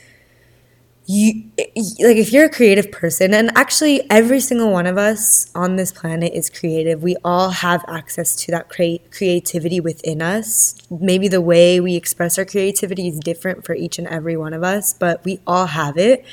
you 1.05 1.51
like 1.57 2.15
if 2.15 2.31
you're 2.31 2.45
a 2.45 2.49
creative 2.49 2.89
person 2.89 3.33
and 3.33 3.51
actually 3.57 4.09
every 4.09 4.39
single 4.39 4.71
one 4.71 4.85
of 4.85 4.97
us 4.97 5.51
on 5.53 5.75
this 5.75 5.91
planet 5.91 6.31
is 6.33 6.49
creative 6.49 7.03
we 7.03 7.17
all 7.25 7.49
have 7.49 7.83
access 7.89 8.37
to 8.37 8.51
that 8.51 8.69
cre- 8.69 9.03
creativity 9.11 9.81
within 9.81 10.21
us. 10.21 10.75
Maybe 10.89 11.27
the 11.27 11.41
way 11.41 11.81
we 11.81 11.95
express 11.95 12.37
our 12.37 12.45
creativity 12.45 13.09
is 13.09 13.19
different 13.19 13.65
for 13.65 13.75
each 13.75 13.99
and 13.99 14.07
every 14.07 14.37
one 14.37 14.53
of 14.53 14.63
us 14.63 14.93
but 14.93 15.23
we 15.25 15.41
all 15.45 15.67
have 15.67 15.97
it. 15.97 16.23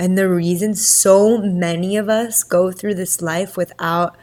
And 0.00 0.18
the 0.18 0.28
reason 0.28 0.74
so 0.74 1.38
many 1.38 1.96
of 1.96 2.08
us 2.08 2.42
go 2.42 2.72
through 2.72 2.94
this 2.94 3.22
life 3.22 3.56
without 3.56 4.16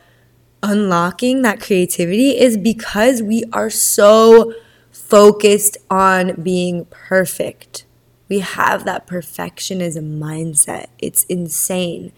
unlocking 0.61 1.41
that 1.43 1.61
creativity 1.61 2.37
is 2.37 2.57
because 2.57 3.21
we 3.21 3.43
are 3.53 3.69
so 3.69 4.53
focused 4.91 5.77
on 5.89 6.41
being 6.41 6.85
perfect 6.85 7.84
we 8.27 8.39
have 8.39 8.85
that 8.85 9.07
perfectionism 9.07 10.19
mindset. 10.19 10.87
It's 10.99 11.23
insane. 11.25 12.11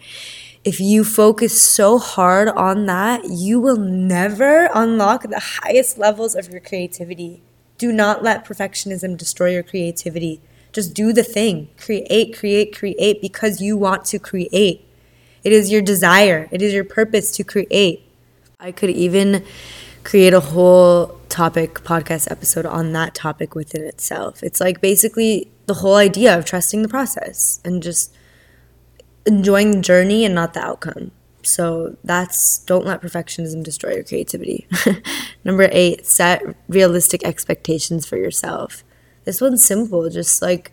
If 0.64 0.80
you 0.80 1.04
focus 1.04 1.60
so 1.60 1.98
hard 1.98 2.48
on 2.48 2.86
that, 2.86 3.24
you 3.28 3.60
will 3.60 3.76
never 3.76 4.68
unlock 4.74 5.22
the 5.22 5.60
highest 5.62 5.98
levels 5.98 6.34
of 6.34 6.48
your 6.48 6.60
creativity. 6.60 7.42
Do 7.76 7.92
not 7.92 8.22
let 8.22 8.44
perfectionism 8.44 9.16
destroy 9.16 9.52
your 9.52 9.62
creativity. 9.62 10.40
Just 10.72 10.94
do 10.94 11.12
the 11.12 11.22
thing. 11.22 11.68
Create, 11.78 12.36
create, 12.36 12.76
create 12.76 13.20
because 13.20 13.60
you 13.60 13.76
want 13.76 14.04
to 14.06 14.18
create. 14.18 14.84
It 15.44 15.52
is 15.52 15.70
your 15.70 15.82
desire, 15.82 16.48
it 16.50 16.60
is 16.60 16.74
your 16.74 16.84
purpose 16.84 17.30
to 17.32 17.44
create. 17.44 18.02
I 18.58 18.72
could 18.72 18.90
even 18.90 19.44
create 20.02 20.34
a 20.34 20.40
whole 20.40 21.17
topic 21.28 21.74
podcast 21.84 22.30
episode 22.30 22.66
on 22.66 22.92
that 22.92 23.14
topic 23.14 23.54
within 23.54 23.84
itself. 23.84 24.42
It's 24.42 24.60
like 24.60 24.80
basically 24.80 25.50
the 25.66 25.74
whole 25.74 25.96
idea 25.96 26.36
of 26.36 26.44
trusting 26.44 26.82
the 26.82 26.88
process 26.88 27.60
and 27.64 27.82
just 27.82 28.14
enjoying 29.26 29.72
the 29.72 29.80
journey 29.80 30.24
and 30.24 30.34
not 30.34 30.54
the 30.54 30.60
outcome. 30.60 31.10
So 31.42 31.96
that's 32.04 32.58
don't 32.58 32.84
let 32.84 33.00
perfectionism 33.00 33.62
destroy 33.62 33.94
your 33.94 34.04
creativity. 34.04 34.66
Number 35.44 35.68
eight, 35.72 36.06
set 36.06 36.42
realistic 36.68 37.24
expectations 37.24 38.06
for 38.06 38.16
yourself. 38.16 38.84
This 39.24 39.40
one's 39.40 39.64
simple. 39.64 40.08
Just 40.10 40.42
like 40.42 40.72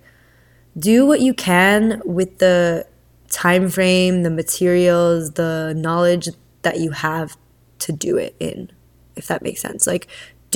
do 0.78 1.06
what 1.06 1.22
you 1.22 1.34
can 1.34 2.02
with 2.06 2.40
the 2.40 2.88
time 3.30 3.70
frame, 3.70 4.24
the 4.24 4.30
materials, 4.30 5.32
the 5.32 5.74
knowledge 5.78 6.30
that 6.64 6.80
you 6.80 6.92
have 6.92 7.38
to 7.80 7.92
do 7.92 8.18
it 8.18 8.36
in, 8.40 8.72
if 9.16 9.28
that 9.28 9.42
makes 9.42 9.62
sense. 9.62 9.86
Like 9.86 10.08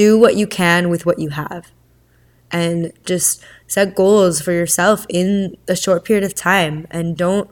do 0.04 0.18
what 0.18 0.36
you 0.36 0.48
can 0.48 0.90
with 0.90 1.06
what 1.06 1.20
you 1.20 1.30
have. 1.30 1.72
And 2.52 2.94
just 3.06 3.44
set 3.68 3.96
goals 3.96 4.42
for 4.42 4.52
yourself 4.52 5.06
in 5.10 5.58
a 5.68 5.76
short 5.76 6.06
period 6.06 6.24
of 6.24 6.34
time 6.34 6.88
and 6.90 7.18
don't 7.18 7.50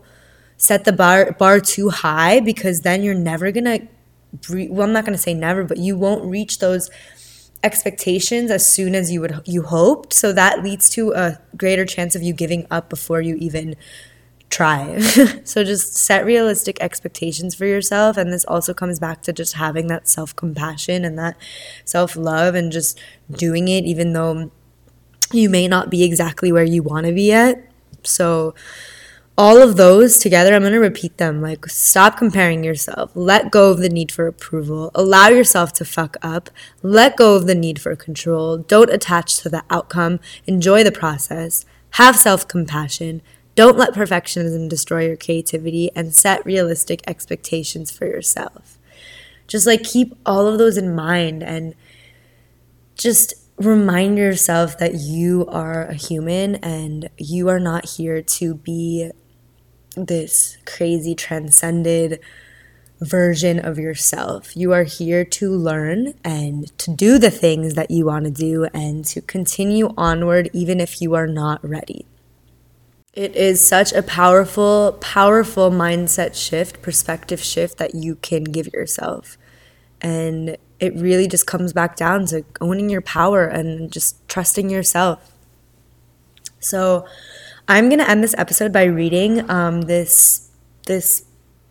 set 0.58 0.86
the 0.86 0.94
bar 0.94 1.34
bar 1.34 1.60
too 1.60 1.90
high 1.90 2.40
because 2.40 2.82
then 2.82 3.04
you're 3.04 3.24
never 3.32 3.52
gonna 3.52 3.80
well 4.50 4.88
i'm 4.88 4.92
not 4.92 5.06
gonna 5.06 5.18
say 5.28 5.34
never 5.36 5.64
but 5.64 5.78
you 5.78 5.96
won't 5.96 6.24
reach 6.26 6.58
those 6.58 6.90
expectations 7.64 8.52
as 8.52 8.70
soon 8.70 8.96
as 8.96 9.12
you 9.12 9.22
would 9.22 9.42
you 9.46 9.64
hoped. 9.64 10.14
So 10.14 10.32
that 10.34 10.64
leads 10.64 10.90
to 10.92 11.12
a 11.14 11.40
greater 11.56 11.86
chance 11.86 12.16
of 12.16 12.22
you 12.22 12.34
giving 12.34 12.68
up 12.70 12.90
before 12.90 13.22
you 13.22 13.36
even 13.36 13.76
try 14.50 14.98
so 15.44 15.64
just 15.64 15.94
set 15.94 16.26
realistic 16.26 16.78
expectations 16.80 17.54
for 17.54 17.66
yourself 17.66 18.16
and 18.16 18.32
this 18.32 18.46
also 18.46 18.74
comes 18.74 18.98
back 18.98 19.22
to 19.22 19.34
just 19.34 19.56
having 19.56 19.88
that 19.88 20.08
self-compassion 20.08 21.04
and 21.04 21.20
that 21.20 21.36
self-love 21.84 22.56
and 22.56 22.72
just 22.72 22.98
doing 23.30 23.68
it 23.68 23.84
even 23.84 24.14
though 24.14 24.50
you 25.32 25.50
may 25.50 25.68
not 25.68 25.90
be 25.90 26.04
exactly 26.04 26.52
where 26.52 26.64
you 26.64 26.84
want 26.84 27.06
to 27.06 27.14
be 27.14 27.24
yet. 27.24 27.72
So, 28.04 28.56
all 29.40 29.62
of 29.62 29.78
those 29.78 30.18
together, 30.18 30.56
I'm 30.56 30.62
going 30.62 30.74
to 30.74 30.80
repeat 30.80 31.18
them. 31.18 31.44
Like, 31.44 31.68
stop 31.68 32.18
comparing 32.18 32.64
yourself. 32.64 33.12
Let 33.14 33.52
go 33.52 33.70
of 33.70 33.78
the 33.78 33.90
need 33.90 34.12
for 34.12 34.26
approval. 34.26 34.90
Allow 34.96 35.28
yourself 35.28 35.74
to 35.74 35.86
fuck 35.86 36.18
up. 36.24 36.50
Let 36.82 37.18
go 37.18 37.36
of 37.36 37.46
the 37.46 37.54
need 37.54 37.80
for 37.80 37.96
control. 37.96 38.58
Don't 38.58 38.90
attach 38.90 39.38
to 39.40 39.50
the 39.50 39.64
outcome. 39.70 40.20
Enjoy 40.48 40.84
the 40.84 40.92
process. 40.92 41.66
Have 41.92 42.16
self 42.16 42.48
compassion. 42.48 43.22
Don't 43.58 43.76
let 43.76 43.96
perfectionism 43.96 44.70
destroy 44.70 45.08
your 45.08 45.18
creativity 45.18 45.90
and 45.96 46.14
set 46.14 46.46
realistic 46.46 47.02
expectations 47.08 47.90
for 47.90 48.06
yourself. 48.06 48.78
Just 49.48 49.66
like 49.66 49.82
keep 49.82 50.16
all 50.28 50.46
of 50.46 50.60
those 50.60 50.78
in 50.78 50.94
mind 50.94 51.42
and 51.42 51.74
just 52.94 53.34
remind 53.58 54.20
yourself 54.20 54.78
that 54.78 54.94
you 54.94 55.48
are 55.48 55.86
a 55.86 55.96
human 55.96 56.58
and 56.58 57.10
you 57.18 57.50
are 57.50 57.60
not 57.60 57.90
here 57.90 58.22
to 58.22 58.54
be 58.54 59.10
this 59.96 60.60
crazy 60.68 61.16
transcended 61.16 62.20
version 63.02 63.58
of 63.58 63.80
yourself. 63.80 64.56
You 64.56 64.72
are 64.74 64.84
here 64.84 65.26
to 65.26 65.50
learn 65.50 66.14
and 66.24 66.78
to 66.78 66.94
do 66.94 67.18
the 67.18 67.32
things 67.32 67.74
that 67.74 67.90
you 67.90 68.06
want 68.06 68.26
to 68.26 68.32
do 68.32 68.66
and 68.66 69.04
to 69.06 69.20
continue 69.20 69.96
onward 69.98 70.52
even 70.54 70.80
if 70.80 71.02
you 71.02 71.16
are 71.16 71.26
not 71.26 71.68
ready. 71.68 72.06
It 73.18 73.36
is 73.36 73.66
such 73.68 73.94
a 73.94 74.04
powerful, 74.04 74.96
powerful 75.02 75.72
mindset 75.72 76.36
shift, 76.36 76.84
perspective 76.84 77.42
shift 77.42 77.80
that 77.80 77.96
you 77.96 78.14
can 78.18 78.44
give 78.44 78.68
yourself. 78.68 79.40
And 80.00 80.56
it 80.80 80.94
really 80.94 81.28
just 81.28 81.48
comes 81.48 81.74
back 81.74 81.96
down 81.96 82.28
to 82.28 82.46
owning 82.62 82.92
your 82.92 83.02
power 83.02 83.46
and 83.48 83.92
just 83.92 84.30
trusting 84.30 84.70
yourself. 84.70 85.34
So, 86.60 87.08
I'm 87.68 87.90
gonna 87.90 88.04
end 88.04 88.24
this 88.24 88.36
episode 88.38 88.72
by 88.72 88.84
reading 88.84 89.50
um, 89.50 89.82
this 89.82 90.52
this. 90.86 91.24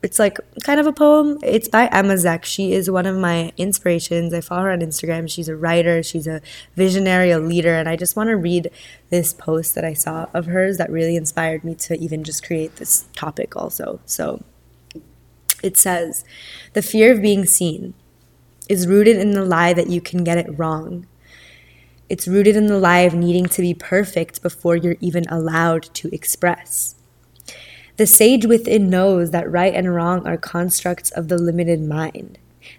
It's 0.03 0.19
like 0.19 0.39
kind 0.63 0.79
of 0.79 0.87
a 0.87 0.93
poem. 0.93 1.39
It's 1.43 1.69
by 1.69 1.87
Emma 1.87 2.15
Zeck. 2.15 2.45
She 2.45 2.73
is 2.73 2.91
one 2.91 3.07
of 3.07 3.17
my 3.17 3.53
inspirations. 3.57 4.33
I 4.33 4.41
follow 4.41 4.63
her 4.65 4.71
on 4.71 4.81
Instagram. 4.81 5.29
She's 5.29 5.49
a 5.49 5.57
writer. 5.57 6.03
She's 6.03 6.27
a 6.27 6.43
visionary, 6.77 7.31
a 7.31 7.39
leader, 7.39 7.75
and 7.75 7.89
I 7.89 7.97
just 7.97 8.15
want 8.15 8.29
to 8.29 8.37
read 8.37 8.71
this 9.11 9.33
post 9.33 9.75
that 9.75 9.85
I 9.85 9.95
saw 9.95 10.27
of 10.33 10.47
hers 10.47 10.77
that 10.79 10.91
really 10.91 11.17
inspired 11.17 11.65
me 11.65 11.75
to 11.77 11.99
even 11.99 12.25
just 12.25 12.47
create 12.47 12.77
this 12.77 13.07
topic. 13.17 13.57
Also, 13.57 14.01
so 14.05 14.43
it 15.63 15.77
says, 15.77 16.25
"The 16.75 16.83
fear 16.83 17.13
of 17.13 17.23
being 17.23 17.47
seen." 17.47 17.95
is 18.69 18.87
rooted 18.87 19.17
in 19.17 19.31
the 19.31 19.45
lie 19.45 19.73
that 19.73 19.89
you 19.89 20.01
can 20.01 20.25
get 20.25 20.39
it 20.39 20.59
wrong. 20.59 21.07
It's 22.09 22.29
rooted 22.29 22.57
in 22.57 22.67
the 22.67 22.79
lie 22.79 23.01
of 23.01 23.15
needing 23.15 23.47
to 23.47 23.63
be 23.63 23.75
perfect 23.75 24.43
before 24.43 24.77
you're 24.77 24.97
even 25.01 25.25
allowed 25.29 25.85
to 25.95 26.13
express. 26.13 26.96
The 27.97 28.07
sage 28.07 28.45
within 28.45 28.91
knows 28.91 29.31
that 29.31 29.51
right 29.51 29.75
and 29.75 29.95
wrong 29.95 30.27
are 30.27 30.37
constructs 30.37 31.11
of 31.13 31.29
the 31.29 31.39
limited 31.39 31.81
mind. 31.81 32.39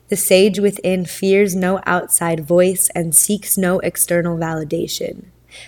The 0.10 0.16
sage 0.16 0.60
within 0.60 1.06
fears 1.06 1.56
no 1.56 1.82
outside 1.88 2.46
voice 2.46 2.90
and 2.94 3.16
seeks 3.16 3.58
no 3.58 3.80
external 3.80 4.38
validation. 4.38 5.26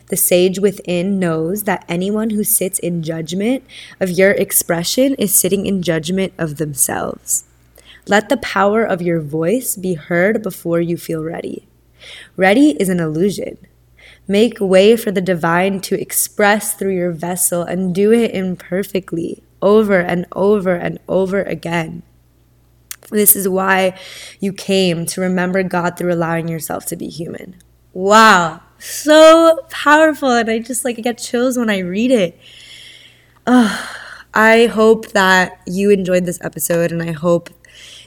The 0.10 0.18
sage 0.18 0.60
within 0.60 1.18
knows 1.18 1.64
that 1.64 1.84
anyone 1.90 2.30
who 2.30 2.44
sits 2.44 2.78
in 2.78 3.02
judgment 3.02 3.64
of 4.00 4.12
your 4.12 4.32
expression 4.32 5.16
is 5.16 5.34
sitting 5.34 5.66
in 5.66 5.82
judgment 5.82 6.34
of 6.38 6.58
themselves. 6.58 7.46
Let 8.06 8.30
the 8.30 8.38
power 8.38 8.84
of 8.84 9.02
your 9.02 9.20
voice 9.20 9.76
be 9.76 9.96
heard 9.96 10.44
before 10.44 10.80
you 10.80 10.96
feel 10.96 11.24
ready. 11.24 11.68
Ready 12.38 12.72
is 12.80 12.88
an 12.88 13.00
illusion. 13.00 13.58
Make 14.30 14.60
way 14.62 14.96
for 14.96 15.10
the 15.10 15.22
divine 15.22 15.82
to 15.82 16.00
express 16.00 16.76
through 16.76 16.94
your 16.94 17.12
vessel 17.12 17.64
and 17.64 17.96
do 17.96 18.14
it 18.14 18.30
imperfectly, 18.30 19.42
over 19.60 20.00
and 20.00 20.28
over 20.34 20.76
and 20.76 21.00
over 21.08 21.42
again. 21.42 22.04
This 23.10 23.36
is 23.36 23.50
why 23.50 23.98
you 24.40 24.54
came 24.54 25.08
to 25.08 25.22
remember 25.22 25.64
God 25.64 25.98
through 25.98 26.14
allowing 26.14 26.48
yourself 26.48 26.86
to 26.86 26.96
be 26.96 27.08
human. 27.10 27.56
Wow, 27.92 28.62
so 28.78 29.66
powerful. 29.72 30.30
And 30.30 30.48
I 30.48 30.60
just 30.60 30.86
like 30.86 30.98
get 30.98 31.18
chills 31.18 31.58
when 31.58 31.72
I 31.72 31.80
read 31.80 32.12
it. 32.12 32.40
Oh, 33.48 33.96
I 34.36 34.68
hope 34.68 35.08
that 35.14 35.60
you 35.66 35.90
enjoyed 35.90 36.26
this 36.26 36.40
episode 36.42 36.92
and 36.92 37.02
I 37.02 37.14
hope 37.14 37.50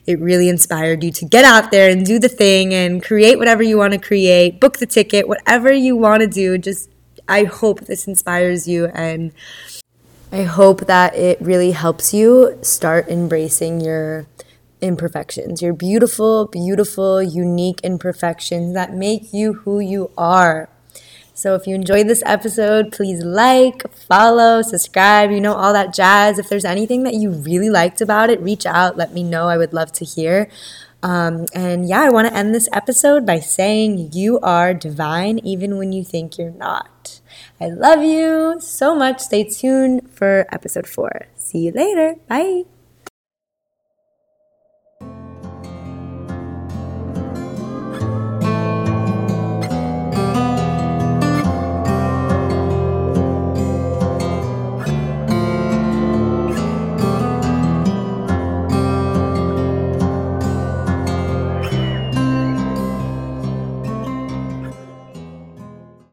it 0.07 0.19
really 0.21 0.49
inspired 0.49 1.05
you 1.05 1.13
to 1.13 1.25
get 1.25 1.45
out 1.45 1.71
there 1.71 1.91
and 1.91 2.05
do 2.05 2.19
the 2.19 2.29
thing 2.29 2.75
and 2.75 3.03
create 3.03 3.39
whatever 3.39 3.63
you 3.63 3.79
want 3.79 3.93
to 3.93 3.99
create, 3.99 4.61
book 4.61 4.79
the 4.79 4.87
ticket, 4.87 5.29
whatever 5.29 5.73
you 5.73 5.97
want 5.97 6.23
to 6.23 6.27
do. 6.27 6.59
Just, 6.59 6.91
I 7.29 7.45
hope 7.45 7.83
this 7.83 8.07
inspires 8.07 8.67
you 8.67 8.87
and 8.87 9.33
I 10.33 10.45
hope 10.45 10.87
that 10.87 11.15
it 11.15 11.41
really 11.41 11.73
helps 11.73 12.15
you 12.15 12.59
start 12.63 13.09
embracing 13.09 13.81
your 13.81 14.27
imperfections, 14.81 15.63
your 15.63 15.73
beautiful, 15.73 16.47
beautiful, 16.47 17.23
unique 17.23 17.81
imperfections 17.85 18.75
that 18.75 18.95
make 18.95 19.33
you 19.33 19.53
who 19.53 19.79
you 19.79 20.11
are. 20.19 20.69
So 21.35 21.55
if 21.55 21.67
you 21.67 21.75
enjoyed 21.75 22.09
this 22.09 22.23
episode, 22.27 22.93
please 22.93 23.23
like, 23.23 23.91
follow, 23.95 24.63
subscribe, 24.63 25.31
you 25.31 25.41
know, 25.41 25.55
all 25.55 25.73
that 25.73 25.95
jazz. 25.95 26.39
If 26.39 26.49
there's 26.49 26.65
anything 26.65 27.05
that 27.05 27.15
you 27.15 27.31
really 27.31 27.71
liked 27.71 28.01
about 28.01 28.31
it, 28.31 28.41
reach 28.41 28.67
out, 28.67 28.97
let 28.97 29.13
me 29.13 29.23
know. 29.23 29.49
I 29.49 29.57
would 29.57 29.73
love 29.73 29.93
to 29.93 30.05
hear. 30.05 30.49
Um, 31.03 31.47
and 31.55 31.89
yeah, 31.89 32.03
I 32.03 32.11
want 32.11 32.29
to 32.29 32.35
end 32.35 32.55
this 32.55 32.69
episode 32.73 33.27
by 33.27 33.41
saying 33.41 34.11
you 34.13 34.39
are 34.41 34.73
divine 34.73 35.39
even 35.41 35.77
when 35.77 35.93
you 35.93 36.05
think 36.05 36.39
you're 36.39 36.53
not. 36.53 37.21
I 37.61 37.69
love 37.69 38.03
you 38.03 38.61
so 38.61 38.95
much. 38.95 39.21
Stay 39.21 39.45
tuned 39.45 40.11
for 40.13 40.47
episode 40.53 40.87
four. 40.87 41.27
See 41.35 41.67
you 41.67 41.73
later. 41.73 42.17
Bye. 42.29 42.65